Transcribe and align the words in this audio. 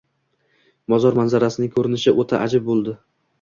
bozor 0.93 1.17
manzarasining 1.19 1.69
ko‘rinishi 1.75 2.15
o‘ta 2.25 2.41
ajib 2.47 2.67
bo‘lib 2.73 2.99